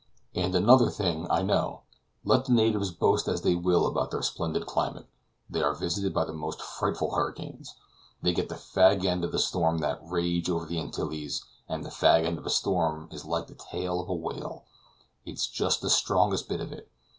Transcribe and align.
And 0.33 0.55
another 0.55 0.89
thing, 0.89 1.27
I 1.29 1.43
know. 1.43 1.81
Let 2.25 2.45
the 2.45 2.53
natives 2.53 2.89
boast 2.89 3.27
as 3.27 3.43
they 3.43 3.53
will 3.53 3.85
about 3.85 4.09
their 4.09 4.23
splendid 4.23 4.65
climate, 4.65 5.05
they 5.47 5.61
are 5.61 5.75
visited 5.75 6.11
by 6.11 6.25
the 6.25 6.33
most 6.33 6.59
frightful 6.59 7.13
hurricanes. 7.13 7.75
They 8.19 8.33
get 8.33 8.49
the 8.49 8.55
fag 8.55 9.05
end 9.05 9.23
of 9.23 9.31
the 9.31 9.37
storms 9.37 9.81
that 9.81 9.99
rage 10.01 10.49
over 10.49 10.65
the 10.65 10.79
Antilles; 10.79 11.45
and 11.69 11.85
the 11.85 11.89
fag 11.89 12.25
end 12.25 12.39
of 12.39 12.47
a 12.47 12.49
storm 12.49 13.09
is 13.11 13.25
like 13.25 13.45
the 13.45 13.53
tail 13.53 14.01
of 14.01 14.09
a 14.09 14.15
whale; 14.15 14.65
it's 15.23 15.45
just 15.45 15.83
the 15.83 15.89
strongest 15.91 16.49
bit 16.49 16.61
of 16.61 16.73
it. 16.73 16.89